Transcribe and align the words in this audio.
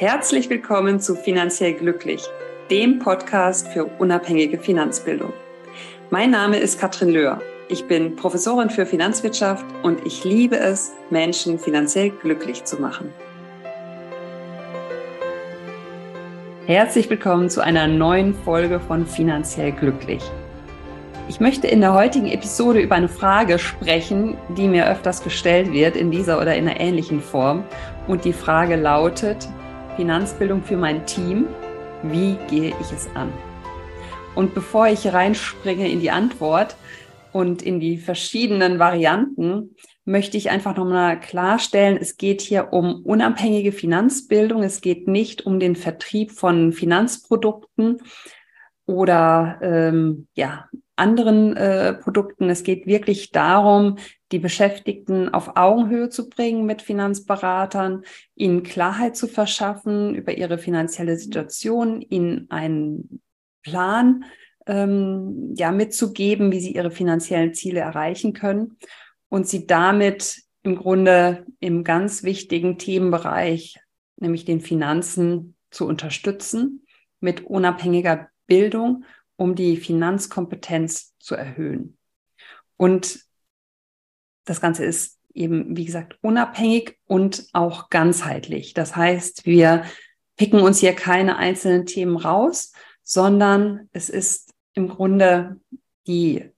Herzlich 0.00 0.48
willkommen 0.48 0.98
zu 0.98 1.14
Finanziell 1.14 1.74
Glücklich, 1.74 2.22
dem 2.70 3.00
Podcast 3.00 3.68
für 3.68 3.84
unabhängige 3.84 4.56
Finanzbildung. 4.56 5.34
Mein 6.08 6.30
Name 6.30 6.56
ist 6.56 6.80
Katrin 6.80 7.10
Löhr. 7.10 7.42
Ich 7.68 7.84
bin 7.84 8.16
Professorin 8.16 8.70
für 8.70 8.86
Finanzwirtschaft 8.86 9.66
und 9.82 10.06
ich 10.06 10.24
liebe 10.24 10.56
es, 10.56 10.92
Menschen 11.10 11.58
finanziell 11.58 12.08
glücklich 12.08 12.64
zu 12.64 12.80
machen. 12.80 13.12
Herzlich 16.64 17.10
willkommen 17.10 17.50
zu 17.50 17.60
einer 17.60 17.86
neuen 17.86 18.32
Folge 18.32 18.80
von 18.80 19.04
Finanziell 19.04 19.72
Glücklich. 19.72 20.22
Ich 21.28 21.40
möchte 21.40 21.66
in 21.66 21.82
der 21.82 21.92
heutigen 21.92 22.28
Episode 22.28 22.80
über 22.80 22.94
eine 22.94 23.10
Frage 23.10 23.58
sprechen, 23.58 24.38
die 24.56 24.66
mir 24.66 24.88
öfters 24.90 25.22
gestellt 25.22 25.70
wird 25.72 25.94
in 25.94 26.10
dieser 26.10 26.40
oder 26.40 26.54
in 26.54 26.66
einer 26.66 26.80
ähnlichen 26.80 27.20
Form. 27.20 27.64
Und 28.08 28.24
die 28.24 28.32
Frage 28.32 28.76
lautet, 28.76 29.46
Finanzbildung 30.00 30.62
für 30.62 30.78
mein 30.78 31.04
Team, 31.04 31.46
wie 32.04 32.38
gehe 32.48 32.72
ich 32.80 32.90
es 32.90 33.06
an? 33.14 33.30
Und 34.34 34.54
bevor 34.54 34.88
ich 34.88 35.12
reinspringe 35.12 35.90
in 35.90 36.00
die 36.00 36.10
Antwort 36.10 36.74
und 37.32 37.60
in 37.60 37.80
die 37.80 37.98
verschiedenen 37.98 38.78
Varianten, 38.78 39.76
möchte 40.06 40.38
ich 40.38 40.48
einfach 40.48 40.74
nochmal 40.74 41.20
klarstellen, 41.20 41.98
es 42.00 42.16
geht 42.16 42.40
hier 42.40 42.72
um 42.72 43.02
unabhängige 43.04 43.72
Finanzbildung. 43.72 44.62
Es 44.62 44.80
geht 44.80 45.06
nicht 45.06 45.44
um 45.44 45.60
den 45.60 45.76
Vertrieb 45.76 46.32
von 46.32 46.72
Finanzprodukten 46.72 47.98
oder 48.86 49.58
ähm, 49.60 50.28
ja, 50.32 50.64
anderen 50.96 51.58
äh, 51.58 51.92
Produkten. 51.92 52.48
Es 52.48 52.62
geht 52.62 52.86
wirklich 52.86 53.32
darum, 53.32 53.98
die 54.32 54.38
Beschäftigten 54.38 55.28
auf 55.28 55.56
Augenhöhe 55.56 56.08
zu 56.08 56.28
bringen 56.28 56.64
mit 56.64 56.82
Finanzberatern, 56.82 58.04
ihnen 58.34 58.62
Klarheit 58.62 59.16
zu 59.16 59.26
verschaffen 59.26 60.14
über 60.14 60.36
ihre 60.36 60.58
finanzielle 60.58 61.16
Situation, 61.16 62.00
ihnen 62.00 62.46
einen 62.50 63.20
Plan 63.62 64.24
ähm, 64.66 65.54
ja 65.56 65.72
mitzugeben, 65.72 66.52
wie 66.52 66.60
sie 66.60 66.74
ihre 66.74 66.90
finanziellen 66.90 67.54
Ziele 67.54 67.80
erreichen 67.80 68.32
können 68.32 68.76
und 69.28 69.48
sie 69.48 69.66
damit 69.66 70.42
im 70.62 70.76
Grunde 70.76 71.46
im 71.58 71.84
ganz 71.84 72.22
wichtigen 72.22 72.78
Themenbereich, 72.78 73.80
nämlich 74.16 74.44
den 74.44 74.60
Finanzen, 74.60 75.56
zu 75.70 75.86
unterstützen 75.86 76.84
mit 77.20 77.46
unabhängiger 77.46 78.28
Bildung, 78.46 79.04
um 79.36 79.54
die 79.54 79.76
Finanzkompetenz 79.76 81.16
zu 81.18 81.36
erhöhen. 81.36 81.96
Und 82.76 83.20
das 84.44 84.60
Ganze 84.60 84.84
ist 84.84 85.18
eben, 85.34 85.76
wie 85.76 85.84
gesagt, 85.84 86.18
unabhängig 86.22 86.98
und 87.06 87.48
auch 87.52 87.88
ganzheitlich. 87.90 88.74
Das 88.74 88.96
heißt, 88.96 89.46
wir 89.46 89.84
picken 90.36 90.60
uns 90.60 90.78
hier 90.80 90.94
keine 90.94 91.36
einzelnen 91.36 91.86
Themen 91.86 92.16
raus, 92.16 92.72
sondern 93.02 93.88
es 93.92 94.08
ist 94.08 94.52
im 94.74 94.88
Grunde 94.88 95.60
die 96.06 96.50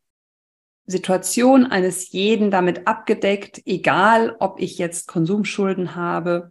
Situation 0.87 1.67
eines 1.67 2.11
jeden 2.13 2.51
damit 2.51 2.87
abgedeckt, 2.87 3.63
egal 3.67 4.37
ob 4.41 4.61
ich 4.61 4.79
jetzt 4.79 5.07
Konsumschulden 5.07 5.95
habe 5.95 6.51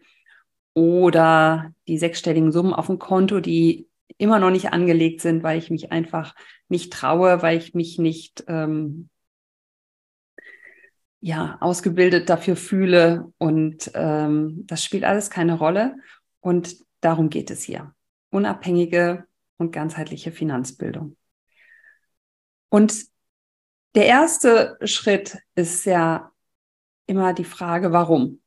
oder 0.74 1.74
die 1.88 1.98
sechsstelligen 1.98 2.52
Summen 2.52 2.74
auf 2.74 2.88
dem 2.88 3.00
Konto, 3.00 3.40
die 3.40 3.88
immer 4.18 4.40
noch 4.40 4.52
nicht 4.52 4.72
angelegt 4.72 5.22
sind, 5.22 5.44
weil 5.44 5.58
ich 5.58 5.70
mich 5.70 5.92
einfach 5.92 6.36
nicht 6.70 6.94
traue, 6.94 7.42
weil 7.42 7.58
ich 7.58 7.74
mich 7.74 7.98
nicht 7.98 8.44
ähm, 8.48 9.10
ja 11.22 11.58
ausgebildet 11.62 12.30
dafür 12.30 12.56
fühle 12.56 13.32
und 13.38 13.92
ähm, 13.94 14.64
das 14.68 14.84
spielt 14.84 15.04
alles 15.04 15.30
keine 15.30 15.58
Rolle 15.58 15.96
und 16.40 16.78
darum 17.00 17.30
geht 17.30 17.52
es 17.52 17.64
hier 17.64 17.94
unabhängige 18.32 19.26
und 19.58 19.72
ganzheitliche 19.72 20.32
Finanzbildung 20.32 21.16
und 22.70 23.12
der 23.96 24.06
erste 24.06 24.78
Schritt 24.84 25.38
ist 25.56 25.86
ja 25.86 26.32
immer 27.08 27.34
die 27.34 27.44
Frage, 27.44 27.92
warum? 27.92 28.40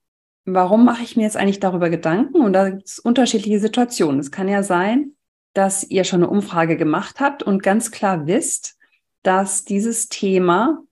Warum 0.47 0.85
mache 0.85 1.03
ich 1.03 1.17
mir 1.17 1.25
jetzt 1.25 1.37
eigentlich 1.37 1.61
darüber 1.61 1.91
Gedanken? 1.91 2.41
Und 2.41 2.55
da 2.55 2.71
gibt 2.71 2.89
es 2.89 2.99
unterschiedliche 2.99 3.61
Situationen. 3.61 4.21
Es 4.21 4.31
kann 4.31 4.49
ja 4.49 4.63
sein, 4.63 5.13
dass 5.53 5.85
ihr 5.85 6.05
schon 6.05 6.23
eine 6.23 6.31
Umfrage 6.31 6.77
gemacht 6.77 7.21
habt 7.21 7.43
und 7.43 7.63
ganz 7.63 7.91
klar 7.91 8.27
wisst, 8.27 8.79
dass 9.23 9.65
dieses 9.65 10.09
Thema 10.09 10.83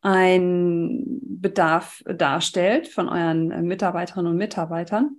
ein 0.00 1.04
Bedarf 1.22 2.02
darstellt 2.06 2.88
von 2.88 3.08
euren 3.08 3.66
Mitarbeiterinnen 3.66 4.32
und 4.32 4.38
Mitarbeitern 4.38 5.16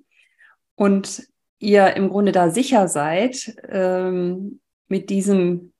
und 0.75 1.23
ihr 1.59 1.95
im 1.95 2.09
Grunde 2.09 2.31
da 2.31 2.50
sicher 2.50 2.88
seid, 2.88 3.53
ähm, 3.68 4.62
mit 4.88 5.09
diesem 5.09 5.73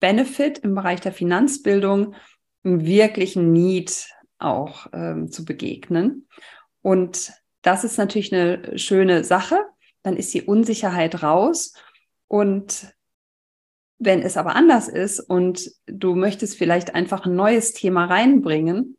Benefit 0.00 0.58
im 0.58 0.74
Bereich 0.74 1.00
der 1.00 1.12
Finanzbildung 1.12 2.14
einen 2.62 2.86
wirklichen 2.86 3.52
Need 3.52 4.08
auch 4.38 4.86
ähm, 4.92 5.30
zu 5.30 5.44
begegnen. 5.44 6.28
Und 6.82 7.32
das 7.62 7.84
ist 7.84 7.98
natürlich 7.98 8.32
eine 8.32 8.78
schöne 8.78 9.24
Sache. 9.24 9.58
Dann 10.02 10.16
ist 10.16 10.32
die 10.34 10.42
Unsicherheit 10.42 11.22
raus. 11.22 11.74
Und 12.28 12.93
wenn 13.98 14.22
es 14.22 14.36
aber 14.36 14.56
anders 14.56 14.88
ist 14.88 15.20
und 15.20 15.70
du 15.86 16.14
möchtest 16.14 16.58
vielleicht 16.58 16.94
einfach 16.94 17.24
ein 17.24 17.36
neues 17.36 17.72
Thema 17.72 18.06
reinbringen, 18.06 18.96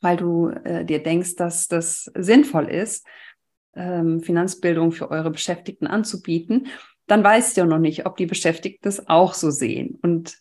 weil 0.00 0.16
du 0.16 0.48
äh, 0.48 0.84
dir 0.84 1.02
denkst, 1.02 1.36
dass 1.36 1.66
das 1.66 2.10
sinnvoll 2.14 2.68
ist, 2.68 3.06
ähm, 3.74 4.20
Finanzbildung 4.20 4.92
für 4.92 5.10
eure 5.10 5.30
Beschäftigten 5.30 5.86
anzubieten, 5.86 6.68
dann 7.06 7.24
weißt 7.24 7.56
du 7.56 7.62
ja 7.62 7.66
noch 7.66 7.78
nicht, 7.78 8.06
ob 8.06 8.16
die 8.16 8.26
Beschäftigten 8.26 8.84
das 8.84 9.08
auch 9.08 9.34
so 9.34 9.50
sehen. 9.50 9.98
Und 10.02 10.38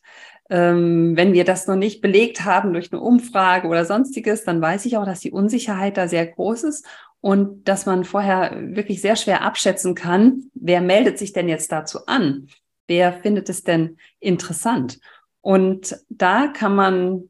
ähm, 0.49 1.15
wenn 1.15 1.33
wir 1.33 1.45
das 1.45 1.67
noch 1.67 1.75
nicht 1.75 2.01
belegt 2.01 2.45
haben 2.45 2.73
durch 2.73 2.91
eine 2.91 3.01
Umfrage 3.01 3.67
oder 3.67 3.85
sonstiges, 3.85 4.43
dann 4.43 4.61
weiß 4.61 4.85
ich 4.85 4.97
auch, 4.97 5.05
dass 5.05 5.21
die 5.21 5.31
Unsicherheit 5.31 5.97
da 5.97 6.07
sehr 6.07 6.27
groß 6.27 6.63
ist 6.63 6.85
und 7.21 7.67
dass 7.67 7.85
man 7.85 8.03
vorher 8.03 8.57
wirklich 8.75 9.01
sehr 9.01 9.15
schwer 9.15 9.41
abschätzen 9.41 9.95
kann, 9.95 10.51
wer 10.53 10.81
meldet 10.81 11.17
sich 11.17 11.33
denn 11.33 11.47
jetzt 11.47 11.71
dazu 11.71 12.05
an? 12.05 12.47
Wer 12.87 13.13
findet 13.13 13.49
es 13.49 13.63
denn 13.63 13.97
interessant? 14.19 14.99
Und 15.41 15.97
da 16.09 16.47
kann 16.47 16.75
man 16.75 17.29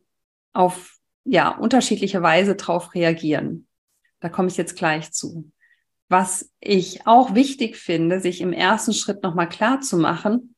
auf 0.53 0.97
ja, 1.25 1.49
unterschiedliche 1.49 2.21
Weise 2.21 2.55
drauf 2.55 2.93
reagieren. 2.93 3.67
Da 4.19 4.29
komme 4.29 4.47
ich 4.47 4.57
jetzt 4.57 4.75
gleich 4.75 5.11
zu. 5.11 5.51
Was 6.09 6.51
ich 6.59 7.07
auch 7.07 7.33
wichtig 7.33 7.77
finde, 7.77 8.19
sich 8.19 8.41
im 8.41 8.53
ersten 8.53 8.93
Schritt 8.93 9.23
nochmal 9.23 9.49
klar 9.49 9.81
zu 9.81 9.97
machen, 9.97 10.55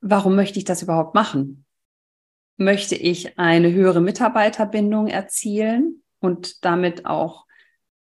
warum 0.00 0.34
möchte 0.34 0.58
ich 0.58 0.64
das 0.64 0.82
überhaupt 0.82 1.14
machen? 1.14 1.64
Möchte 2.56 2.94
ich 2.94 3.38
eine 3.38 3.72
höhere 3.72 4.00
Mitarbeiterbindung 4.00 5.08
erzielen 5.08 6.02
und 6.20 6.64
damit 6.64 7.06
auch 7.06 7.46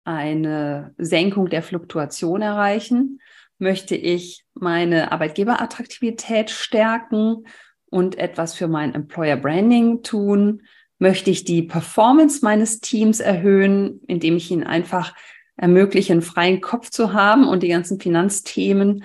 eine 0.03 0.93
Senkung 0.97 1.49
der 1.49 1.63
Fluktuation 1.63 2.41
erreichen? 2.41 3.21
Möchte 3.61 3.95
ich 3.95 4.43
meine 4.55 5.11
Arbeitgeberattraktivität 5.11 6.49
stärken 6.49 7.45
und 7.91 8.17
etwas 8.17 8.55
für 8.55 8.67
mein 8.67 8.95
Employer 8.95 9.37
Branding 9.37 10.01
tun? 10.01 10.63
Möchte 10.97 11.29
ich 11.29 11.43
die 11.43 11.61
Performance 11.61 12.39
meines 12.41 12.79
Teams 12.79 13.19
erhöhen, 13.19 14.01
indem 14.07 14.35
ich 14.35 14.49
ihnen 14.49 14.63
einfach 14.63 15.13
ermögliche, 15.57 16.11
einen 16.11 16.23
freien 16.23 16.59
Kopf 16.59 16.89
zu 16.89 17.13
haben 17.13 17.47
und 17.47 17.61
die 17.61 17.67
ganzen 17.67 17.99
Finanzthemen 17.99 19.03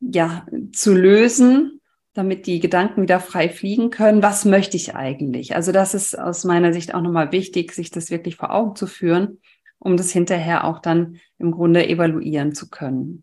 ja 0.00 0.48
zu 0.72 0.94
lösen, 0.94 1.80
damit 2.12 2.48
die 2.48 2.58
Gedanken 2.58 3.02
wieder 3.02 3.20
frei 3.20 3.48
fliegen 3.48 3.90
können. 3.90 4.20
Was 4.20 4.44
möchte 4.44 4.76
ich 4.76 4.96
eigentlich? 4.96 5.54
Also 5.54 5.70
das 5.70 5.94
ist 5.94 6.18
aus 6.18 6.42
meiner 6.42 6.72
Sicht 6.72 6.92
auch 6.92 7.02
nochmal 7.02 7.30
wichtig, 7.30 7.70
sich 7.70 7.92
das 7.92 8.10
wirklich 8.10 8.34
vor 8.34 8.50
Augen 8.50 8.74
zu 8.74 8.88
führen, 8.88 9.38
um 9.78 9.96
das 9.96 10.10
hinterher 10.10 10.64
auch 10.64 10.80
dann 10.80 11.20
im 11.38 11.52
Grunde 11.52 11.88
evaluieren 11.88 12.52
zu 12.52 12.68
können. 12.68 13.22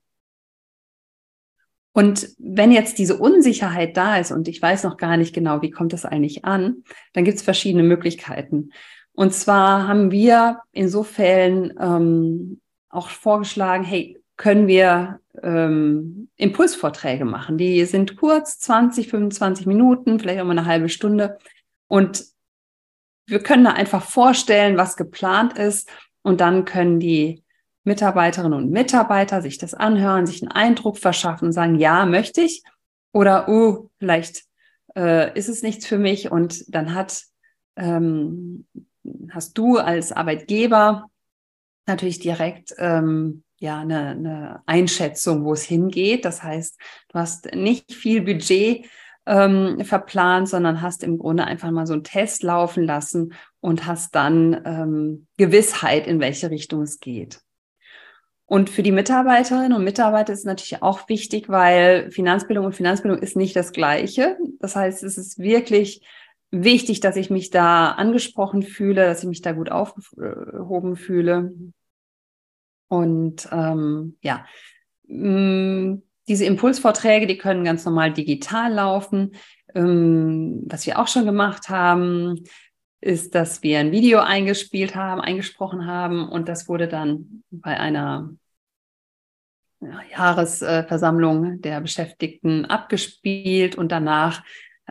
Und 2.00 2.30
wenn 2.38 2.72
jetzt 2.72 2.98
diese 2.98 3.18
Unsicherheit 3.18 3.98
da 3.98 4.16
ist 4.16 4.32
und 4.32 4.48
ich 4.48 4.62
weiß 4.62 4.86
noch 4.86 4.96
gar 4.96 5.18
nicht 5.18 5.36
genau, 5.36 5.62
wie 5.62 5.70
kommt 5.70 5.92
das 5.92 6.06
eigentlich 6.06 6.46
an, 6.46 6.86
dann 7.12 7.26
gibt 7.26 7.36
es 7.36 7.44
verschiedene 7.44 7.84
Möglichkeiten. 7.84 8.72
Und 9.12 9.34
zwar 9.34 9.86
haben 9.86 10.10
wir 10.10 10.62
insofern 10.72 11.74
ähm, 11.78 12.62
auch 12.88 13.10
vorgeschlagen, 13.10 13.84
hey, 13.84 14.18
können 14.38 14.68
wir 14.68 15.20
ähm, 15.44 16.30
Impulsvorträge 16.38 17.26
machen. 17.26 17.58
Die 17.58 17.84
sind 17.84 18.16
kurz, 18.16 18.60
20, 18.60 19.10
25 19.10 19.66
Minuten, 19.66 20.22
vielleicht 20.22 20.40
auch 20.40 20.46
mal 20.46 20.58
eine 20.58 20.68
halbe 20.68 20.88
Stunde. 20.88 21.38
Und 21.90 22.24
wir 23.26 23.44
können 23.44 23.66
da 23.66 23.72
einfach 23.72 24.04
vorstellen, 24.04 24.78
was 24.78 24.96
geplant 24.96 25.58
ist. 25.60 25.90
Und 26.22 26.40
dann 26.40 26.64
können 26.64 27.02
die 27.02 27.44
Mitarbeiterinnen 27.84 28.58
und 28.58 28.72
Mitarbeiter 28.72 29.42
sich 29.42 29.58
das 29.58 29.74
anhören, 29.74 30.26
sich 30.26 30.42
einen 30.42 30.52
Eindruck 30.52 30.98
verschaffen, 30.98 31.52
sagen, 31.52 31.76
ja, 31.76 32.06
möchte 32.06 32.42
ich. 32.42 32.64
Oder, 33.14 33.48
oh, 33.50 33.90
vielleicht 34.00 34.44
äh, 34.96 35.38
ist 35.38 35.50
es 35.50 35.64
nichts 35.64 35.86
für 35.86 35.98
mich. 35.98 36.32
Und 36.32 36.74
dann 36.74 36.94
hat, 36.94 37.24
ähm, 37.76 38.68
hast 39.32 39.58
du 39.58 39.78
als 39.78 40.12
Arbeitgeber 40.12 41.06
natürlich 41.88 42.20
direkt 42.20 42.74
ähm, 42.78 43.44
ja 43.60 43.80
eine, 43.80 44.10
eine 44.10 44.64
Einschätzung, 44.66 45.44
wo 45.44 45.54
es 45.54 45.64
hingeht. 45.64 46.26
Das 46.26 46.44
heißt, 46.44 46.80
du 47.10 47.20
hast 47.20 47.54
nicht 47.56 47.94
viel 47.94 48.22
Budget 48.22 48.86
ähm, 49.26 49.84
verplant, 49.84 50.50
sondern 50.50 50.82
hast 50.82 51.04
im 51.04 51.18
Grunde 51.18 51.46
einfach 51.46 51.72
mal 51.72 51.86
so 51.86 51.94
einen 51.94 52.04
Test 52.04 52.44
laufen 52.44 52.84
lassen 52.84 53.34
und 53.60 53.86
hast 53.86 54.16
dann 54.16 54.62
ähm, 54.66 55.28
Gewissheit, 55.38 56.08
in 56.08 56.20
welche 56.20 56.50
Richtung 56.50 56.82
es 56.82 57.00
geht. 57.00 57.42
Und 58.50 58.72
für 58.72 58.82
die 58.82 58.92
Mitarbeiterinnen 58.92 59.74
und 59.74 59.84
Mitarbeiter 59.84 60.34
ist 60.34 60.40
es 60.40 60.46
natürlich 60.46 60.82
auch 60.82 61.08
wichtig, 61.08 61.50
weil 61.50 62.10
Finanzbildung 62.10 62.66
und 62.66 62.74
Finanzbildung 62.74 63.22
ist 63.22 63.38
nicht 63.38 63.56
das 63.56 63.74
Gleiche. 63.74 64.40
Das 64.60 64.76
heißt, 64.76 65.04
es 65.04 65.20
ist 65.20 65.38
wirklich 65.38 66.02
wichtig, 66.50 67.00
dass 67.00 67.16
ich 67.16 67.30
mich 67.30 67.52
da 67.52 67.92
angesprochen 67.92 68.64
fühle, 68.64 69.06
dass 69.06 69.22
ich 69.22 69.30
mich 69.30 69.44
da 69.44 69.52
gut 69.52 69.72
aufgehoben 69.72 70.96
fühle. 70.96 71.54
Und 72.88 73.48
ähm, 73.52 74.18
ja, 74.24 74.48
mm, 75.08 76.02
diese 76.28 76.46
Impulsvorträge, 76.46 77.28
die 77.28 77.38
können 77.38 77.64
ganz 77.64 77.86
normal 77.86 78.14
digital 78.14 78.74
laufen. 78.74 79.36
Ähm, 79.76 80.64
was 80.66 80.88
wir 80.88 80.98
auch 80.98 81.08
schon 81.08 81.26
gemacht 81.26 81.70
haben, 81.70 82.46
ist, 83.02 83.36
dass 83.36 83.64
wir 83.64 83.80
ein 83.80 83.92
Video 83.92 84.20
eingespielt 84.20 84.96
haben, 84.96 85.22
eingesprochen 85.22 85.86
haben 85.86 86.28
und 86.28 86.50
das 86.50 86.68
wurde 86.68 86.88
dann 86.88 87.44
bei 87.50 87.80
einer 87.80 88.32
ja, 89.82 90.02
Jahresversammlung 90.12 91.62
der 91.62 91.80
Beschäftigten 91.82 92.66
abgespielt 92.66 93.76
und 93.76 93.92
danach 93.92 94.44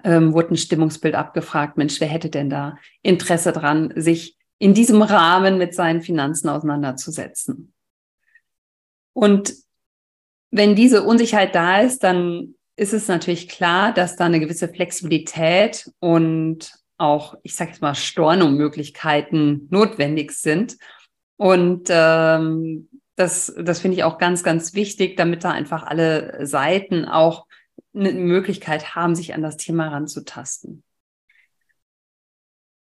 ähm, 0.05 0.33
wurde 0.33 0.55
ein 0.55 0.57
Stimmungsbild 0.57 1.15
abgefragt. 1.15 1.77
Mensch, 1.77 2.01
wer 2.01 2.09
hätte 2.09 2.31
denn 2.31 2.51
da 2.51 2.79
Interesse 3.03 3.53
dran, 3.53 3.93
sich 3.97 4.37
in 4.59 4.75
diesem 4.75 5.03
Rahmen 5.03 5.59
mit 5.59 5.75
seinen 5.75 6.01
Finanzen 6.01 6.49
auseinanderzusetzen? 6.49 7.75
Und 9.13 9.53
wenn 10.51 10.75
diese 10.75 11.03
Unsicherheit 11.03 11.55
da 11.55 11.81
ist, 11.81 12.03
dann 12.05 12.55
ist 12.77 12.95
es 12.95 13.09
natürlich 13.09 13.49
klar, 13.49 13.93
dass 13.93 14.17
da 14.17 14.25
eine 14.25 14.41
gewisse 14.41 14.69
Flexibilität 14.69 15.91
und 15.99 16.73
auch, 16.99 17.37
ich 17.43 17.55
sage 17.55 17.71
jetzt 17.71 17.81
mal, 17.81 17.95
Stornomöglichkeiten 17.95 19.69
notwendig 19.71 20.33
sind. 20.33 20.77
Und 21.37 21.89
ähm, 21.91 22.89
das, 23.17 23.55
das 23.59 23.81
finde 23.81 23.97
ich 23.97 24.05
auch 24.05 24.19
ganz, 24.19 24.43
ganz 24.43 24.75
wichtig, 24.75 25.17
damit 25.17 25.45
da 25.45 25.51
einfach 25.53 25.85
alle 25.85 26.47
Seiten 26.47 27.05
auch 27.05 27.47
eine 27.95 28.13
Möglichkeit 28.13 28.95
haben, 28.95 29.15
sich 29.15 29.35
an 29.35 29.43
das 29.43 29.57
Thema 29.57 29.89
ranzutasten. 29.89 30.83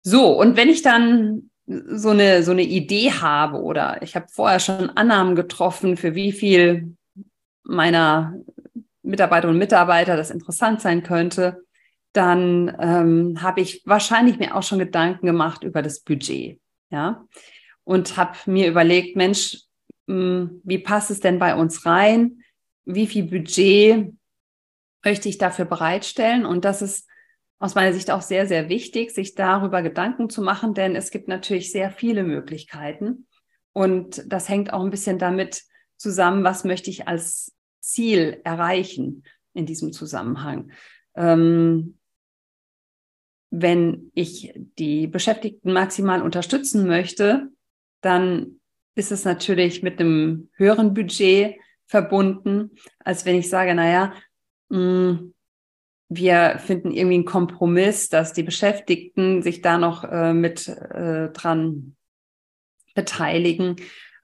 So, 0.03 0.39
und 0.39 0.55
wenn 0.55 0.69
ich 0.69 0.81
dann 0.81 1.49
so 1.67 2.09
eine, 2.09 2.43
so 2.43 2.51
eine 2.51 2.63
Idee 2.63 3.11
habe 3.11 3.61
oder 3.61 4.01
ich 4.01 4.15
habe 4.15 4.27
vorher 4.29 4.59
schon 4.59 4.91
Annahmen 4.91 5.35
getroffen, 5.35 5.97
für 5.97 6.15
wie 6.15 6.31
viel 6.31 6.95
meiner 7.63 8.35
Mitarbeiterinnen 9.01 9.55
und 9.55 9.59
Mitarbeiter 9.59 10.15
das 10.15 10.31
interessant 10.31 10.81
sein 10.81 11.01
könnte, 11.01 11.63
dann 12.15 12.75
ähm, 12.79 13.41
habe 13.41 13.61
ich 13.61 13.83
wahrscheinlich 13.85 14.39
mir 14.39 14.55
auch 14.55 14.63
schon 14.63 14.79
Gedanken 14.79 15.25
gemacht 15.25 15.63
über 15.63 15.81
das 15.81 15.99
Budget, 15.99 16.59
ja, 16.89 17.25
und 17.83 18.15
habe 18.15 18.37
mir 18.45 18.69
überlegt, 18.69 19.15
Mensch, 19.15 19.63
mh, 20.07 20.15
hm, 20.15 20.61
wie 20.63 20.79
passt 20.79 21.11
es 21.11 21.19
denn 21.19 21.39
bei 21.39 21.55
uns 21.55 21.85
rein? 21.85 22.41
Wie 22.85 23.07
viel 23.07 23.25
Budget 23.25 24.13
möchte 25.03 25.29
ich 25.29 25.37
dafür 25.37 25.65
bereitstellen? 25.65 26.45
Und 26.45 26.65
das 26.65 26.81
ist 26.81 27.07
aus 27.59 27.75
meiner 27.75 27.93
Sicht 27.93 28.11
auch 28.11 28.21
sehr, 28.21 28.47
sehr 28.47 28.69
wichtig, 28.69 29.11
sich 29.11 29.35
darüber 29.35 29.81
Gedanken 29.81 30.29
zu 30.29 30.41
machen, 30.41 30.73
denn 30.73 30.95
es 30.95 31.11
gibt 31.11 31.27
natürlich 31.27 31.71
sehr 31.71 31.91
viele 31.91 32.23
Möglichkeiten. 32.23 33.27
Und 33.73 34.23
das 34.31 34.47
hängt 34.47 34.71
auch 34.71 34.83
ein 34.83 34.89
bisschen 34.89 35.19
damit 35.19 35.63
zusammen, 35.97 36.43
was 36.43 36.63
möchte 36.63 36.89
ich 36.89 37.07
als 37.07 37.53
Ziel 37.81 38.39
erreichen 38.43 39.23
in 39.53 39.65
diesem 39.65 39.91
Zusammenhang. 39.91 40.71
Ähm, 41.15 41.97
wenn 43.57 44.11
ich 44.13 44.53
die 44.77 45.07
Beschäftigten 45.07 45.71
maximal 45.71 46.21
unterstützen 46.21 46.85
möchte, 46.87 47.49
dann 48.01 48.59
ist 48.95 49.11
es 49.11 49.23
natürlich 49.23 49.81
mit 49.81 49.99
einem 49.99 50.49
höheren 50.53 50.93
Budget 50.93 51.55
verbunden, 51.85 52.71
als 52.99 53.25
wenn 53.25 53.35
ich 53.35 53.49
sage, 53.49 53.73
naja, 53.73 54.13
mm, 54.69 55.31
wir 56.09 56.59
finden 56.59 56.91
irgendwie 56.91 57.15
einen 57.15 57.25
Kompromiss, 57.25 58.09
dass 58.09 58.33
die 58.33 58.43
Beschäftigten 58.43 59.41
sich 59.41 59.61
da 59.61 59.77
noch 59.77 60.03
äh, 60.03 60.33
mit 60.33 60.67
äh, 60.67 61.29
dran 61.29 61.95
beteiligen. 62.93 63.77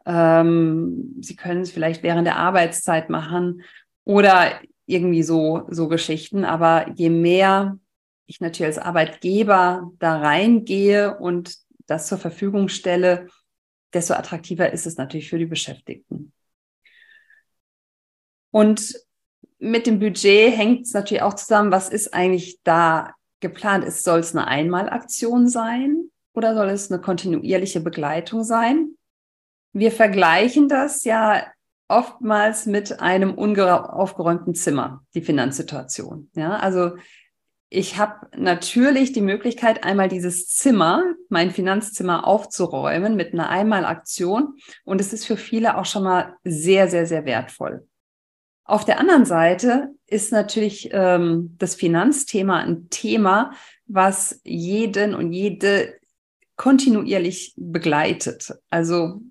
Ähm, 0.06 1.16
sie 1.22 1.36
können 1.36 1.62
es 1.62 1.72
vielleicht 1.72 2.04
während 2.04 2.28
der 2.28 2.38
Arbeitszeit 2.38 3.10
machen 3.10 3.64
oder 4.04 4.60
irgendwie 4.86 5.24
so, 5.24 5.68
so 5.70 5.88
Geschichten. 5.88 6.46
Aber 6.46 6.92
je 6.96 7.10
mehr 7.10 7.80
ich 8.32 8.42
natürlich 8.42 8.78
als 8.78 8.86
Arbeitgeber 8.86 9.92
da 10.00 10.18
reingehe 10.18 11.18
und 11.18 11.56
das 11.86 12.08
zur 12.08 12.18
Verfügung 12.18 12.70
stelle, 12.70 13.28
desto 13.94 14.14
attraktiver 14.14 14.72
ist 14.72 14.86
es 14.86 14.98
natürlich 14.98 15.30
für 15.30 15.38
die 15.38 15.46
Beschäftigten. 15.46 16.32
Und 18.50 18.96
mit 19.60 19.86
dem 19.86 20.00
Budget 20.00 20.58
hängt 20.58 20.86
es 20.86 20.94
natürlich 20.94 21.22
auch 21.22 21.36
zusammen, 21.36 21.72
was 21.72 21.90
ist 21.90 22.14
eigentlich 22.14 22.60
da 22.64 23.14
geplant? 23.42 23.84
Ist, 23.84 24.04
soll 24.04 24.20
es 24.20 24.36
eine 24.36 24.48
Einmalaktion 24.48 25.48
sein 25.48 26.10
oder 26.34 26.56
soll 26.56 26.70
es 26.70 26.92
eine 26.92 27.02
kontinuierliche 27.02 27.82
Begleitung 27.82 28.44
sein? 28.44 28.96
Wir 29.74 29.92
vergleichen 29.92 30.68
das 30.68 31.04
ja 31.04 31.46
oftmals 31.88 32.66
mit 32.66 33.02
einem 33.02 33.34
unaufgeräumten 33.34 34.56
Zimmer, 34.56 35.06
die 35.14 35.22
Finanzsituation. 35.22 36.30
Ja, 36.36 36.56
also 36.56 36.96
ich 37.74 37.98
habe 37.98 38.28
natürlich 38.36 39.14
die 39.14 39.22
Möglichkeit, 39.22 39.86
einmal 39.86 40.10
dieses 40.10 40.50
Zimmer, 40.50 41.16
mein 41.30 41.52
Finanzzimmer 41.52 42.28
aufzuräumen 42.28 43.16
mit 43.16 43.32
einer 43.32 43.48
Einmalaktion. 43.48 44.58
Und 44.84 45.00
es 45.00 45.14
ist 45.14 45.26
für 45.26 45.38
viele 45.38 45.78
auch 45.78 45.86
schon 45.86 46.04
mal 46.04 46.36
sehr, 46.44 46.90
sehr, 46.90 47.06
sehr 47.06 47.24
wertvoll. 47.24 47.88
Auf 48.66 48.84
der 48.84 49.00
anderen 49.00 49.24
Seite 49.24 49.88
ist 50.06 50.34
natürlich 50.34 50.90
ähm, 50.92 51.56
das 51.60 51.76
Finanzthema 51.76 52.60
ein 52.60 52.90
Thema, 52.90 53.54
was 53.86 54.42
jeden 54.44 55.16
und 55.16 55.32
jede 55.32 55.98
kontinuierlich 56.58 57.54
begleitet. 57.56 58.54
Also 58.70 59.22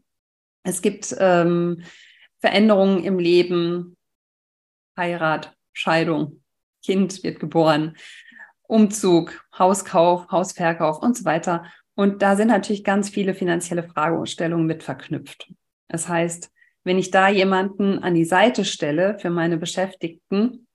es 0.63 0.81
gibt 0.81 1.15
ähm, 1.19 1.83
Veränderungen 2.39 3.05
im 3.05 3.19
Leben, 3.19 3.99
Heirat, 4.97 5.55
Scheidung, 5.75 6.43
Kind 6.83 7.23
wird 7.23 7.39
geboren, 7.39 7.97
Umzug, 8.71 9.45
Hauskauf, 9.59 10.31
Hausverkauf 10.31 11.03
und 11.03 11.17
so 11.17 11.25
weiter. 11.25 11.65
Und 11.95 12.23
da 12.23 12.37
sind 12.37 12.49
natürlich 12.49 12.85
ganz 12.85 13.11
viele 13.11 13.35
finanzielle 13.35 13.83
Fragestellungen 13.83 14.67
mit 14.67 14.83
verknüpft. 14.83 15.53
Das 15.89 16.09
heißt, 16.09 16.51
wenn 16.85 16.99
ich 16.99 17.11
da 17.11 17.29
jemanden 17.29 17.99
an 17.99 18.15
die 18.15 18.25
Seite 18.25 18.65
stelle 18.65 19.19
für 19.19 19.31
meine 19.31 19.59
Beschäftigten, 19.59 20.67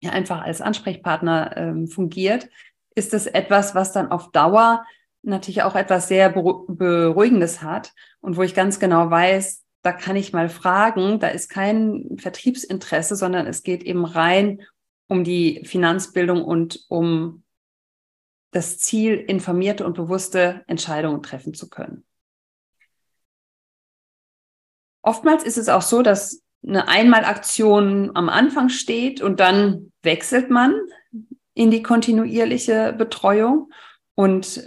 ja 0.00 0.10
einfach 0.10 0.42
als 0.42 0.60
Ansprechpartner 0.60 1.56
ähm, 1.56 1.88
fungiert, 1.88 2.48
ist 2.94 3.12
das 3.12 3.26
etwas, 3.26 3.74
was 3.74 3.92
dann 3.92 4.10
auf 4.10 4.30
Dauer 4.30 4.84
natürlich 5.22 5.62
auch 5.62 5.74
etwas 5.74 6.08
sehr 6.08 6.30
Beruhigendes 6.30 7.62
hat 7.62 7.92
und 8.20 8.36
wo 8.36 8.42
ich 8.42 8.54
ganz 8.54 8.78
genau 8.78 9.10
weiß, 9.10 9.64
da 9.82 9.92
kann 9.92 10.16
ich 10.16 10.32
mal 10.32 10.48
fragen, 10.48 11.18
da 11.18 11.28
ist 11.28 11.48
kein 11.48 12.16
Vertriebsinteresse, 12.18 13.16
sondern 13.16 13.46
es 13.46 13.62
geht 13.62 13.82
eben 13.82 14.04
rein 14.04 14.62
um 15.08 15.24
die 15.24 15.64
Finanzbildung 15.64 16.44
und 16.44 16.84
um 16.88 17.44
das 18.50 18.78
Ziel, 18.78 19.14
informierte 19.14 19.84
und 19.84 19.94
bewusste 19.94 20.64
Entscheidungen 20.66 21.22
treffen 21.22 21.54
zu 21.54 21.68
können. 21.68 22.04
Oftmals 25.02 25.44
ist 25.44 25.58
es 25.58 25.68
auch 25.68 25.82
so, 25.82 26.02
dass 26.02 26.42
eine 26.66 26.88
Einmalaktion 26.88 28.12
am 28.14 28.28
Anfang 28.28 28.70
steht 28.70 29.20
und 29.20 29.40
dann 29.40 29.92
wechselt 30.02 30.50
man 30.50 30.74
in 31.52 31.70
die 31.70 31.82
kontinuierliche 31.82 32.94
Betreuung. 32.96 33.70
Und 34.14 34.64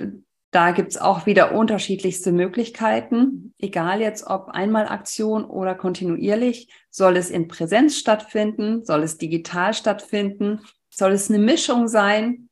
da 0.52 0.72
gibt 0.72 0.92
es 0.92 0.98
auch 0.98 1.26
wieder 1.26 1.52
unterschiedlichste 1.54 2.32
Möglichkeiten, 2.32 3.54
egal 3.60 4.00
jetzt 4.00 4.26
ob 4.28 4.50
Einmalaktion 4.50 5.44
oder 5.44 5.76
kontinuierlich. 5.76 6.70
Soll 6.90 7.18
es 7.18 7.30
in 7.30 7.48
Präsenz 7.48 7.98
stattfinden? 7.98 8.86
Soll 8.86 9.04
es 9.04 9.18
digital 9.18 9.74
stattfinden? 9.74 10.62
Soll 10.90 11.12
es 11.12 11.30
eine 11.30 11.40
Mischung 11.40 11.88
sein? 11.88 12.50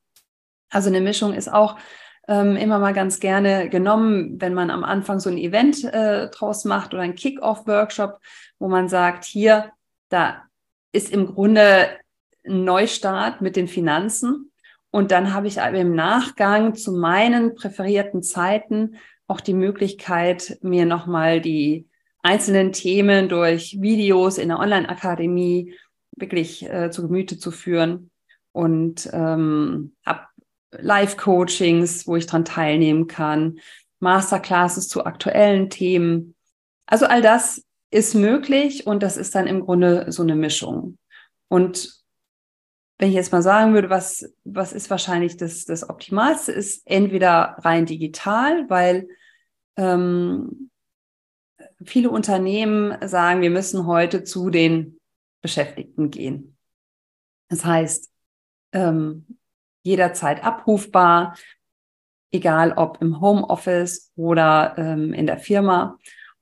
Also 0.70 0.90
eine 0.90 1.00
Mischung 1.00 1.34
ist 1.34 1.52
auch 1.52 1.78
ähm, 2.28 2.58
immer 2.58 2.80
mal 2.80 2.94
ganz 2.94 3.20
gerne 3.20 3.70
genommen, 3.70 4.42
wenn 4.42 4.54
man 4.54 4.72
am 4.72 4.84
Anfang 4.84 5.20
so 5.20 5.30
ein 5.30 5.38
Event 5.38 5.84
äh, 5.86 6.30
draus 6.30 6.66
macht 6.66 6.94
oder 6.94 7.04
ein 7.04 7.16
Kick-Off-Workshop, 7.16 8.20
wo 8.60 8.68
man 8.68 8.90
sagt, 8.90 9.24
hier, 9.24 9.72
da 10.10 10.44
ist 10.92 11.12
im 11.12 11.28
Grunde 11.28 11.90
ein 12.46 12.64
Neustart 12.64 13.42
mit 13.42 13.56
den 13.56 13.68
Finanzen. 13.68 14.52
Und 14.96 15.12
dann 15.12 15.34
habe 15.34 15.48
ich 15.48 15.58
im 15.58 15.94
Nachgang 15.94 16.74
zu 16.74 16.94
meinen 16.94 17.54
präferierten 17.54 18.24
Zeiten 18.24 18.96
auch 19.28 19.42
die 19.42 19.54
Möglichkeit, 19.54 20.58
mir 20.62 20.86
nochmal 20.86 21.42
die 21.42 21.90
einzelnen 22.24 22.72
Themen 22.72 23.28
durch 23.28 23.76
Videos 23.82 24.38
in 24.38 24.48
der 24.48 24.60
Online-Akademie 24.60 25.74
wirklich 26.16 26.64
äh, 26.70 26.92
zu 26.92 27.02
Gemüte 27.02 27.38
zu 27.38 27.52
führen 27.52 28.10
und 28.54 29.10
ähm, 29.12 29.98
habe 30.06 30.28
Live-Coachings, 30.72 32.08
wo 32.08 32.16
ich 32.16 32.26
dran 32.26 32.46
teilnehmen 32.46 33.08
kann, 33.08 33.60
Masterclasses 34.00 34.88
zu 34.88 35.04
aktuellen 35.04 35.70
Themen. 35.70 36.36
Also 36.86 37.06
all 37.06 37.22
das 37.22 37.66
ist 37.92 38.16
möglich 38.16 38.88
und 38.88 39.04
das 39.04 39.18
ist 39.18 39.36
dann 39.36 39.48
im 39.48 39.60
Grunde 39.60 40.10
so 40.14 40.24
eine 40.24 40.38
Mischung. 40.38 40.98
Und 41.50 42.05
wenn 42.98 43.10
ich 43.10 43.16
jetzt 43.16 43.32
mal 43.32 43.42
sagen 43.42 43.74
würde, 43.74 43.90
was, 43.90 44.34
was 44.44 44.72
ist 44.72 44.90
wahrscheinlich 44.90 45.38
das, 45.38 45.66
das 45.66 45.90
Optimalste, 45.90 46.52
ist 46.52 46.84
entweder 46.86 47.58
rein 47.60 47.86
digital, 47.86 48.70
weil 48.70 49.10
ähm, 49.76 50.70
viele 51.84 52.10
Unternehmen 52.10 52.96
sagen, 53.08 53.42
wir 53.42 53.50
müssen 53.50 53.86
heute 53.86 54.24
zu 54.24 54.50
den 54.50 55.00
Beschäftigten 55.42 56.10
gehen. 56.10 56.58
Das 57.50 57.66
heißt, 57.66 58.12
ähm, 58.72 59.40
jederzeit 59.84 60.44
abrufbar, 60.44 61.38
egal 62.32 62.74
ob 62.74 63.02
im 63.02 63.22
Homeoffice 63.22 64.12
oder 64.16 64.76
ähm, 64.78 65.14
in 65.14 65.28
der 65.28 65.38
Firma. 65.38 66.00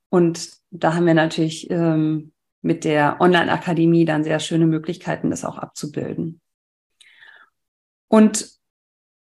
Und 0.09 0.51
da 0.69 0.93
haben 0.93 1.05
wir 1.05 1.13
natürlich 1.13 1.69
ähm, 1.69 2.31
mit 2.61 2.85
der 2.85 3.19
Online-Akademie 3.19 4.05
dann 4.05 4.23
sehr 4.23 4.39
schöne 4.39 4.67
Möglichkeiten, 4.67 5.29
das 5.29 5.43
auch 5.43 5.57
abzubilden. 5.57 6.39
Und 8.13 8.47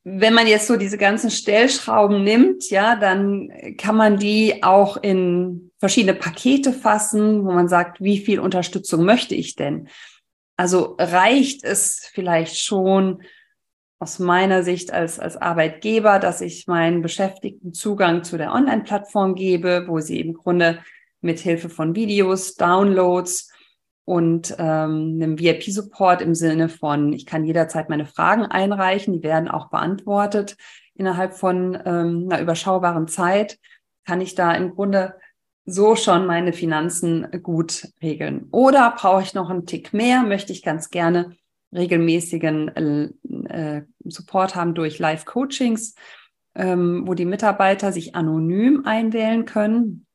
wenn 0.05 0.35
man 0.35 0.47
jetzt 0.47 0.67
so 0.67 0.77
diese 0.77 0.99
ganzen 0.99 1.31
Stellschrauben 1.31 2.23
nimmt, 2.23 2.69
ja, 2.69 2.95
dann 2.95 3.51
kann 3.79 3.97
man 3.97 4.19
die 4.19 4.63
auch 4.63 4.99
in 4.99 5.71
verschiedene 5.79 6.13
Pakete 6.13 6.75
fassen, 6.75 7.47
wo 7.47 7.53
man 7.53 7.69
sagt, 7.69 8.03
wie 8.03 8.19
viel 8.19 8.39
Unterstützung 8.39 9.07
möchte 9.07 9.35
ich 9.35 9.55
denn? 9.55 9.89
Also 10.59 10.97
reicht 10.99 11.65
es 11.65 12.11
vielleicht 12.13 12.59
schon 12.59 13.23
aus 13.99 14.19
meiner 14.19 14.63
Sicht 14.63 14.93
als, 14.93 15.19
als 15.19 15.39
Arbeitgeber, 15.39 16.19
dass 16.19 16.43
ich 16.43 16.67
meinen 16.67 17.01
Beschäftigten 17.01 17.73
Zugang 17.73 18.25
zu 18.25 18.37
der 18.37 18.53
Online-Plattform 18.53 19.35
gebe, 19.35 19.87
wo 19.89 20.01
sie 20.01 20.21
im 20.21 20.35
Grunde 20.35 20.85
mit 21.23 21.39
Hilfe 21.39 21.71
von 21.71 21.95
Videos, 21.95 22.57
Downloads 22.57 23.52
und 24.05 24.55
ähm, 24.59 25.21
einem 25.21 25.39
VIP-Support 25.39 26.23
im 26.23 26.35
Sinne 26.35 26.69
von, 26.69 27.13
ich 27.13 27.27
kann 27.27 27.45
jederzeit 27.45 27.89
meine 27.89 28.07
Fragen 28.07 28.47
einreichen, 28.47 29.15
die 29.15 29.23
werden 29.23 29.49
auch 29.49 29.71
beantwortet 29.71 30.57
innerhalb 30.95 31.35
von 31.35 31.79
ähm, 31.85 32.29
einer 32.29 32.41
überschaubaren 32.41 33.09
Zeit, 33.09 33.59
kann 34.05 34.21
ich 34.21 34.35
da 34.35 34.53
im 34.53 34.75
Grunde 34.75 35.15
so 35.65 35.95
schon 35.95 36.27
meine 36.27 36.53
Finanzen 36.53 37.29
gut 37.43 37.89
regeln. 38.03 38.49
Oder 38.51 38.95
brauche 38.97 39.23
ich 39.23 39.35
noch 39.35 39.49
einen 39.49 39.67
Tick 39.67 39.93
mehr, 39.93 40.23
möchte 40.23 40.53
ich 40.53 40.63
ganz 40.63 40.91
gerne 40.91 41.37
regelmäßigen 41.73 42.69
äh, 42.69 43.77
äh, 43.77 43.83
Support 44.05 44.55
haben 44.55 44.75
durch 44.75 44.99
Live-Coachings, 44.99 45.95
ähm, 46.55 47.05
wo 47.07 47.15
die 47.15 47.25
Mitarbeiter 47.25 47.93
sich 47.93 48.15
anonym 48.15 48.83
einwählen 48.85 49.45
können. 49.45 50.07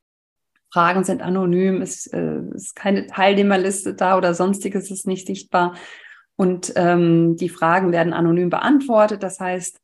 Fragen 0.71 1.03
sind 1.03 1.21
anonym, 1.21 1.81
es 1.81 2.07
äh, 2.07 2.41
ist 2.53 2.75
keine 2.75 3.07
Teilnehmerliste 3.07 3.93
da 3.93 4.17
oder 4.17 4.33
sonstiges 4.33 4.91
ist 4.91 5.07
nicht 5.07 5.27
sichtbar. 5.27 5.75
Und 6.35 6.73
ähm, 6.75 7.35
die 7.35 7.49
Fragen 7.49 7.91
werden 7.91 8.13
anonym 8.13 8.49
beantwortet. 8.49 9.23
Das 9.23 9.39
heißt, 9.39 9.79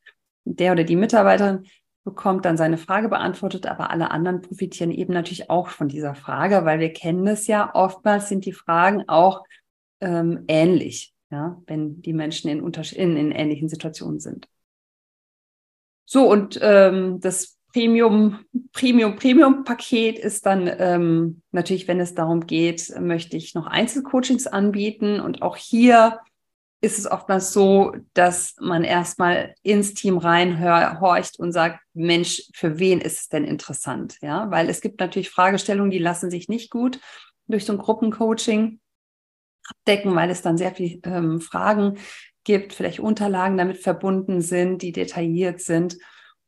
der 0.46 0.74
oder 0.74 0.84
die 0.84 0.96
Mitarbeiterin 0.96 1.66
bekommt 2.04 2.46
dann 2.46 2.58
seine 2.58 2.78
Frage 2.78 3.08
beantwortet, 3.08 3.66
aber 3.66 3.90
alle 3.90 4.12
anderen 4.12 4.42
profitieren 4.42 4.92
eben 4.92 5.14
natürlich 5.14 5.50
auch 5.50 5.70
von 5.70 5.88
dieser 5.88 6.16
Frage, 6.16 6.66
weil 6.66 6.80
wir 6.80 6.92
kennen 6.92 7.26
es 7.28 7.48
ja, 7.48 7.74
oftmals 7.74 8.28
sind 8.28 8.46
die 8.46 8.52
Fragen 8.52 9.08
auch 9.08 9.44
ähm, 10.02 10.44
ähnlich, 10.50 11.14
ja, 11.32 11.62
wenn 11.66 12.02
die 12.02 12.14
Menschen 12.14 12.50
in, 12.50 12.60
in, 12.60 13.18
in 13.18 13.32
ähnlichen 13.32 13.70
Situationen 13.70 14.20
sind. 14.20 14.50
So, 16.06 16.30
und 16.30 16.60
ähm, 16.62 17.22
das 17.22 17.58
Premium, 17.74 18.46
Premium, 18.72 19.16
Premium-Paket 19.16 20.20
ist 20.20 20.46
dann 20.46 20.70
ähm, 20.78 21.42
natürlich, 21.52 21.88
wenn 21.88 22.00
es 22.00 22.14
darum 22.14 22.46
geht, 22.46 22.94
möchte 23.00 23.36
ich 23.36 23.56
noch 23.56 23.66
Einzelcoachings 23.66 24.46
anbieten. 24.46 25.20
Und 25.20 25.42
auch 25.42 25.58
hier 25.58 26.20
ist 26.82 27.00
es 27.00 27.10
oftmals 27.10 27.52
so, 27.52 27.96
dass 28.14 28.56
man 28.60 28.84
erstmal 28.84 29.56
ins 29.64 29.96
Team 29.96 30.18
reinhorcht 30.18 31.40
und 31.40 31.52
sagt, 31.52 31.80
Mensch, 31.94 32.44
für 32.54 32.78
wen 32.78 33.02
ist 33.02 33.22
es 33.22 33.30
denn 33.30 33.44
interessant? 33.44 34.18
Ja, 34.22 34.52
weil 34.52 34.70
es 34.70 34.82
gibt 34.82 35.00
natürlich 35.00 35.32
Fragestellungen, 35.32 35.92
die 35.92 36.00
lassen 36.00 36.30
sich 36.30 36.50
nicht 36.50 36.70
gut 36.70 37.00
durch 37.48 37.66
so 37.66 37.74
ein 37.74 37.80
Gruppencoaching 37.80 38.80
abdecken, 39.68 40.16
weil 40.16 40.30
es 40.30 40.44
dann 40.44 40.58
sehr 40.58 40.76
viele 40.76 41.00
ähm, 41.06 41.42
Fragen 41.42 41.98
gibt, 42.44 42.74
vielleicht 42.74 43.00
Unterlagen 43.00 43.58
damit 43.58 43.78
verbunden 43.78 44.42
sind, 44.42 44.82
die 44.82 44.92
detailliert 44.92 45.62
sind. 45.62 45.98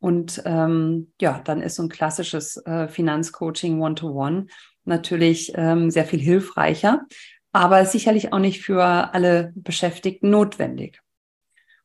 Und 0.06 0.44
ähm, 0.46 1.12
ja, 1.20 1.42
dann 1.44 1.64
ist 1.64 1.78
so 1.78 1.82
ein 1.82 1.90
klassisches 1.90 2.58
äh, 2.58 2.88
Finanzcoaching 2.88 3.82
One-to-One 3.82 4.46
natürlich 4.84 5.54
ähm, 5.56 5.90
sehr 5.90 6.06
viel 6.06 6.20
hilfreicher, 6.20 7.08
aber 7.52 7.84
sicherlich 7.86 8.32
auch 8.32 8.38
nicht 8.38 8.62
für 8.62 8.84
alle 8.84 9.52
Beschäftigten 9.56 10.30
notwendig. 10.30 11.02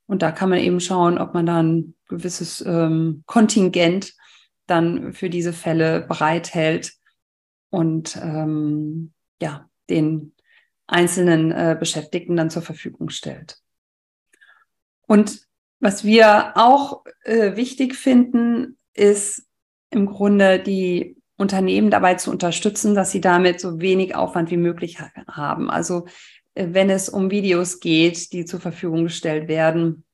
Und 0.04 0.20
da 0.20 0.32
kann 0.32 0.50
man 0.50 0.58
eben 0.58 0.80
schauen, 0.80 1.16
ob 1.16 1.32
man 1.32 1.46
da 1.46 1.62
ein 1.62 1.94
gewisses 2.08 2.60
ähm, 2.60 3.22
Kontingent 3.24 4.12
dann 4.66 5.14
für 5.14 5.30
diese 5.30 5.54
Fälle 5.54 6.02
bereithält 6.02 6.92
und 7.70 8.16
ähm, 8.16 9.14
ja, 9.40 9.66
den 9.88 10.34
einzelnen 10.86 11.52
äh, 11.52 11.74
Beschäftigten 11.80 12.36
dann 12.36 12.50
zur 12.50 12.60
Verfügung 12.60 13.08
stellt. 13.08 13.56
Und 15.06 15.48
was 15.80 16.04
wir 16.04 16.52
auch 16.56 17.04
äh, 17.24 17.56
wichtig 17.56 17.94
finden, 17.94 18.78
ist 18.94 19.46
im 19.90 20.06
Grunde 20.06 20.60
die 20.60 21.16
Unternehmen 21.36 21.90
dabei 21.90 22.14
zu 22.14 22.30
unterstützen, 22.30 22.94
dass 22.94 23.10
sie 23.10 23.20
damit 23.20 23.60
so 23.60 23.80
wenig 23.80 24.14
Aufwand 24.14 24.50
wie 24.50 24.58
möglich 24.58 24.98
haben. 25.26 25.70
Also 25.70 26.06
äh, 26.54 26.68
wenn 26.70 26.90
es 26.90 27.08
um 27.08 27.30
Videos 27.30 27.80
geht, 27.80 28.32
die 28.32 28.44
zur 28.44 28.60
Verfügung 28.60 29.04
gestellt 29.04 29.48
werden, 29.48 30.04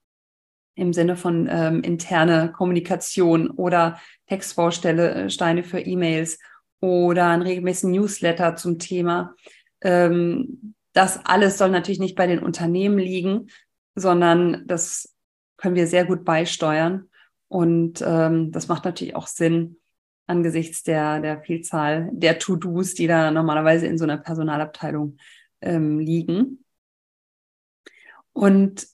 im 0.76 0.92
Sinne 0.92 1.16
von 1.16 1.48
ähm, 1.50 1.82
interne 1.82 2.52
Kommunikation 2.52 3.50
oder 3.50 3.98
Textbausteine 4.28 5.64
für 5.64 5.80
E-Mails 5.80 6.38
oder 6.80 7.28
einen 7.28 7.42
regelmäßigen 7.42 7.92
Newsletter 7.92 8.56
zum 8.56 8.78
Thema. 8.78 9.34
Ähm, 9.80 10.74
das 10.92 11.24
alles 11.24 11.58
soll 11.58 11.70
natürlich 11.70 11.98
nicht 11.98 12.14
bei 12.14 12.26
den 12.26 12.40
Unternehmen 12.40 12.98
liegen, 12.98 13.48
sondern 13.94 14.64
das 14.66 15.15
können 15.56 15.74
wir 15.74 15.86
sehr 15.86 16.04
gut 16.04 16.24
beisteuern. 16.24 17.08
Und 17.48 18.02
ähm, 18.06 18.52
das 18.52 18.68
macht 18.68 18.84
natürlich 18.84 19.14
auch 19.14 19.26
Sinn 19.26 19.76
angesichts 20.26 20.82
der, 20.82 21.20
der 21.20 21.40
Vielzahl 21.40 22.10
der 22.12 22.38
To-Dos, 22.38 22.94
die 22.94 23.06
da 23.06 23.30
normalerweise 23.30 23.86
in 23.86 23.98
so 23.98 24.04
einer 24.04 24.18
Personalabteilung 24.18 25.18
ähm, 25.60 25.98
liegen. 25.98 26.64
Und 28.32 28.86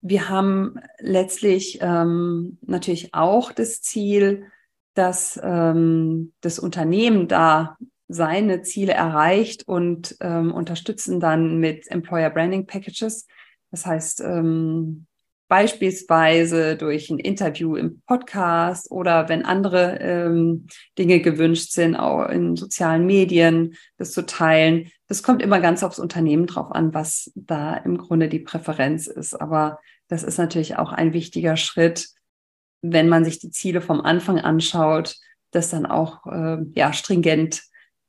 wir 0.00 0.28
haben 0.28 0.78
letztlich 0.98 1.78
ähm, 1.80 2.58
natürlich 2.62 3.12
auch 3.12 3.50
das 3.50 3.82
Ziel, 3.82 4.46
dass 4.94 5.38
ähm, 5.42 6.32
das 6.40 6.58
Unternehmen 6.58 7.28
da 7.28 7.76
seine 8.08 8.62
Ziele 8.62 8.92
erreicht 8.92 9.66
und 9.66 10.16
ähm, 10.20 10.52
unterstützen 10.52 11.18
dann 11.18 11.58
mit 11.58 11.90
Employer 11.90 12.30
Branding 12.30 12.66
Packages. 12.66 13.26
Das 13.70 13.84
heißt, 13.84 14.20
ähm, 14.20 15.06
beispielsweise 15.48 16.76
durch 16.76 17.10
ein 17.10 17.18
Interview 17.18 17.76
im 17.76 18.00
Podcast 18.06 18.90
oder 18.90 19.28
wenn 19.28 19.44
andere 19.44 19.98
ähm, 20.00 20.66
Dinge 20.98 21.20
gewünscht 21.20 21.72
sind, 21.72 21.96
auch 21.96 22.28
in 22.28 22.56
sozialen 22.56 23.06
Medien, 23.06 23.74
das 23.96 24.12
zu 24.12 24.26
teilen. 24.26 24.90
Das 25.06 25.22
kommt 25.22 25.42
immer 25.42 25.60
ganz 25.60 25.82
aufs 25.82 25.98
Unternehmen 25.98 26.46
drauf 26.46 26.72
an, 26.72 26.92
was 26.94 27.30
da 27.34 27.74
im 27.74 27.98
Grunde 27.98 28.28
die 28.28 28.40
Präferenz 28.40 29.06
ist. 29.06 29.40
Aber 29.40 29.78
das 30.08 30.22
ist 30.22 30.38
natürlich 30.38 30.76
auch 30.76 30.92
ein 30.92 31.12
wichtiger 31.12 31.56
Schritt, 31.56 32.08
wenn 32.82 33.08
man 33.08 33.24
sich 33.24 33.38
die 33.38 33.50
Ziele 33.50 33.80
vom 33.80 34.00
Anfang 34.00 34.40
anschaut, 34.40 35.16
das 35.52 35.70
dann 35.70 35.86
auch 35.86 36.26
äh, 36.26 36.58
ja 36.74 36.92
stringent 36.92 37.62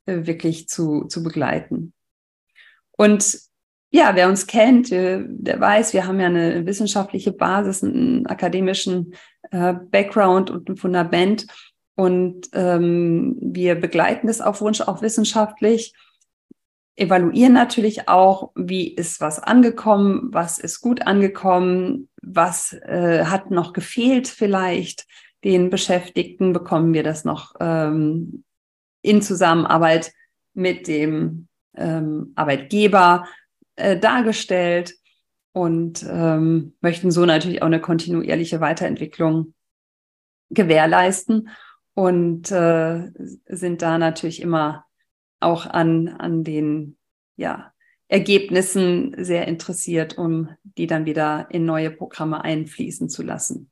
äh, 0.06 0.26
wirklich 0.26 0.68
zu, 0.68 1.04
zu 1.04 1.22
begleiten. 1.22 1.92
Und 2.92 3.47
ja, 3.90 4.14
wer 4.14 4.28
uns 4.28 4.46
kennt, 4.46 4.92
äh, 4.92 5.22
der 5.26 5.60
weiß, 5.60 5.92
wir 5.94 6.06
haben 6.06 6.20
ja 6.20 6.26
eine 6.26 6.66
wissenschaftliche 6.66 7.32
Basis, 7.32 7.82
einen 7.82 8.26
akademischen 8.26 9.14
äh, 9.50 9.74
Background 9.74 10.50
und 10.50 10.68
ein 10.68 10.76
Fundament. 10.76 11.46
Und 11.94 12.48
ähm, 12.52 13.36
wir 13.40 13.74
begleiten 13.74 14.28
das 14.28 14.40
auf 14.40 14.60
Wunsch 14.60 14.80
auch 14.82 15.02
wissenschaftlich, 15.02 15.94
evaluieren 16.98 17.52
natürlich 17.52 18.08
auch, 18.08 18.50
wie 18.56 18.88
ist 18.88 19.20
was 19.20 19.38
angekommen, 19.38 20.28
was 20.32 20.58
ist 20.58 20.80
gut 20.80 21.06
angekommen, 21.06 22.08
was 22.22 22.72
äh, 22.72 23.24
hat 23.24 23.50
noch 23.50 23.72
gefehlt 23.72 24.28
vielleicht 24.28 25.06
den 25.44 25.70
Beschäftigten, 25.70 26.52
bekommen 26.52 26.92
wir 26.92 27.04
das 27.04 27.24
noch 27.24 27.54
ähm, 27.60 28.44
in 29.02 29.22
Zusammenarbeit 29.22 30.12
mit 30.54 30.88
dem 30.88 31.46
ähm, 31.76 32.32
Arbeitgeber 32.34 33.24
äh, 33.78 33.98
dargestellt 33.98 34.94
und 35.52 36.04
ähm, 36.08 36.74
möchten 36.80 37.10
so 37.10 37.24
natürlich 37.24 37.62
auch 37.62 37.66
eine 37.66 37.80
kontinuierliche 37.80 38.60
Weiterentwicklung 38.60 39.54
gewährleisten 40.50 41.50
und 41.94 42.50
äh, 42.50 43.10
sind 43.46 43.82
da 43.82 43.98
natürlich 43.98 44.42
immer 44.42 44.84
auch 45.40 45.66
an, 45.66 46.08
an 46.08 46.44
den 46.44 46.96
ja, 47.36 47.72
Ergebnissen 48.08 49.14
sehr 49.18 49.46
interessiert, 49.46 50.18
um 50.18 50.50
die 50.62 50.86
dann 50.86 51.06
wieder 51.06 51.48
in 51.50 51.64
neue 51.64 51.90
Programme 51.90 52.42
einfließen 52.42 53.08
zu 53.08 53.22
lassen. 53.22 53.70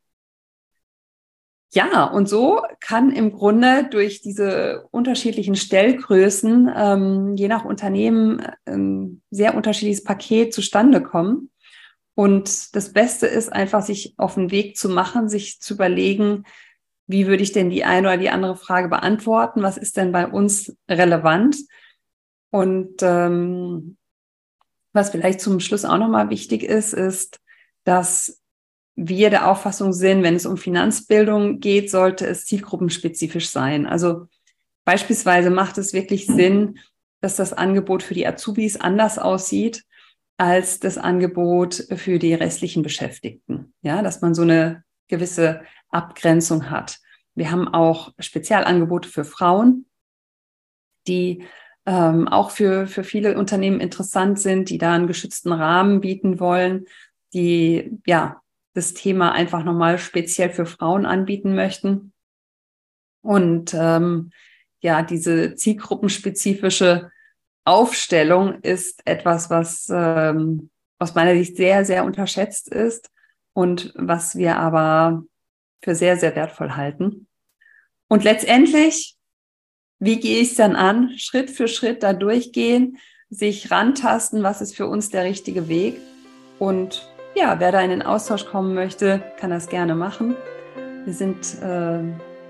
Ja, 1.73 2.05
und 2.05 2.29
so 2.29 2.63
kann 2.81 3.11
im 3.11 3.33
Grunde 3.33 3.89
durch 3.91 4.23
diese 4.23 4.87
unterschiedlichen 4.93 5.57
Stellgrößen 5.57 6.71
ähm, 6.75 7.35
je 7.37 7.49
nach 7.49 7.65
Unternehmen 7.65 8.41
ein 8.65 9.23
sehr 9.31 9.55
unterschiedliches 9.55 10.05
Paket 10.05 10.55
zustande 10.55 11.03
kommen. 11.03 11.51
Und 12.15 12.75
das 12.75 12.93
Beste 12.93 13.27
ist 13.27 13.53
einfach, 13.53 13.83
sich 13.83 14.15
auf 14.17 14.35
den 14.35 14.51
Weg 14.51 14.77
zu 14.77 14.89
machen, 14.89 15.29
sich 15.29 15.61
zu 15.61 15.75
überlegen, 15.75 16.45
wie 17.07 17.27
würde 17.27 17.43
ich 17.43 17.53
denn 17.53 17.71
die 17.71 17.85
eine 17.85 18.09
oder 18.09 18.17
die 18.17 18.31
andere 18.31 18.57
Frage 18.57 18.89
beantworten? 18.89 19.63
Was 19.63 19.77
ist 19.77 19.97
denn 19.97 20.13
bei 20.13 20.27
uns 20.27 20.77
relevant? 20.89 21.57
Und 22.51 23.03
ähm, 23.03 23.97
was 24.93 25.11
vielleicht 25.11 25.41
zum 25.41 25.61
Schluss 25.61 25.85
auch 25.85 25.99
nochmal 25.99 26.31
wichtig 26.31 26.63
ist, 26.63 26.95
ist, 26.95 27.39
dass 27.85 28.41
wir 28.97 29.29
der 29.29 29.49
Auffassung 29.51 29.93
sind, 29.93 30.23
wenn 30.23 30.35
es 30.35 30.47
um 30.47 30.57
Finanzbildung 30.57 31.61
geht, 31.61 31.91
sollte 31.91 32.27
es 32.27 32.47
zielgruppenspezifisch 32.47 33.51
sein. 33.51 33.87
Also 33.87 34.27
beispielsweise 34.85 35.51
macht 35.51 35.77
es 35.77 35.93
wirklich 35.93 36.27
Sinn, 36.27 36.79
dass 37.21 37.37
das 37.37 37.53
Angebot 37.53 38.03
für 38.03 38.15
die 38.15 38.27
Azubis 38.27 38.77
anders 38.81 39.19
aussieht 39.19 39.85
als 40.39 40.81
das 40.81 40.99
Angebot 40.99 41.87
für 41.97 42.19
die 42.19 42.35
restlichen 42.35 42.83
Beschäftigten. 42.83 43.75
Ja, 43.83 44.03
dass 44.03 44.21
man 44.21 44.35
so 44.35 44.43
eine 44.43 44.85
gewisse 45.09 45.63
Abgrenzung 45.91 46.71
hat. 46.71 46.99
Wir 47.35 47.51
haben 47.51 47.69
auch 47.69 48.13
Spezialangebote 48.19 49.09
für 49.09 49.25
Frauen, 49.25 49.87
die 51.07 51.45
ähm, 51.85 52.29
auch 52.29 52.51
für, 52.51 52.87
für 52.87 53.05
viele 53.05 53.39
Unternehmen 53.39 53.81
interessant 53.81 54.41
sind, 54.41 54.71
die 54.71 54.79
da 54.79 54.95
einen 54.95 55.07
geschützten 55.07 55.53
Rahmen 55.53 56.01
bieten 56.01 56.41
wollen, 56.41 56.87
die 57.33 57.99
ja 58.07 58.43
das 58.77 58.93
Thema 58.93 59.33
einfach 59.33 59.65
nochmal 59.65 59.99
speziell 59.99 60.51
für 60.51 60.67
Frauen 60.67 61.07
anbieten 61.07 61.55
möchten. 61.55 62.13
Und 63.23 63.73
ähm, 63.75 64.33
ja, 64.81 65.03
diese 65.03 65.55
zielgruppenspezifische 65.55 67.11
Aufstellung 67.65 68.61
ist 68.61 69.01
etwas, 69.07 69.49
was 69.49 69.89
ähm, 69.91 70.69
aus 70.99 71.15
meiner 71.15 71.33
Sicht 71.33 71.57
sehr, 71.57 71.87
sehr 71.87 72.05
unterschätzt 72.05 72.69
ist 72.69 73.11
und 73.55 73.95
was 73.97 74.37
wir 74.37 74.59
aber 74.59 75.25
für 75.83 75.95
sehr, 75.95 76.19
sehr 76.19 76.37
wertvoll 76.37 76.73
halten. 76.73 77.27
Und 78.09 78.25
letztendlich, 78.25 79.17
wie 79.99 80.21
gehe 80.21 80.43
ich 80.43 80.51
es 80.51 80.57
dann 80.57 80.77
an? 80.77 81.17
Schritt 81.17 81.49
für 81.51 81.67
Schritt 81.67 82.03
da 82.03 82.13
durchgehen, 82.13 82.99
sich 83.31 83.71
rantasten, 83.71 84.43
was 84.43 84.61
ist 84.61 84.77
für 84.77 84.87
uns 84.87 85.09
der 85.09 85.25
richtige 85.25 85.67
Weg. 85.69 85.97
Und 86.59 87.09
ja, 87.37 87.61
wer 87.61 87.71
da 87.71 87.81
in 87.81 87.91
den 87.91 88.03
Austausch 88.03 88.47
kommen 88.47 88.75
möchte, 88.75 89.23
kann 89.39 89.51
das 89.51 89.69
gerne 89.69 89.95
machen. 89.95 90.35
Wir 91.05 91.13
sind 91.13 91.63
äh, 91.63 92.01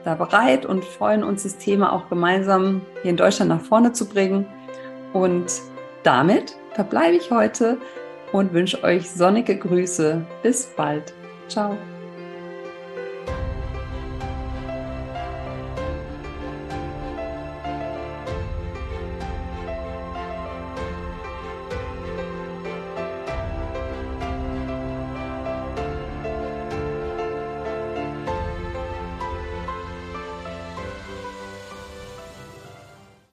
da 0.04 0.14
bereit 0.14 0.64
und 0.64 0.84
freuen 0.84 1.24
uns, 1.24 1.42
das 1.42 1.58
Thema 1.58 1.92
auch 1.92 2.08
gemeinsam 2.08 2.80
hier 3.02 3.10
in 3.10 3.16
Deutschland 3.16 3.50
nach 3.50 3.60
vorne 3.60 3.92
zu 3.92 4.08
bringen. 4.08 4.46
Und 5.12 5.60
damit 6.04 6.56
verbleibe 6.72 7.16
ich 7.16 7.30
heute 7.30 7.78
und 8.32 8.52
wünsche 8.52 8.82
euch 8.84 9.10
sonnige 9.10 9.58
Grüße. 9.58 10.24
Bis 10.42 10.66
bald. 10.66 11.12
Ciao. 11.48 11.76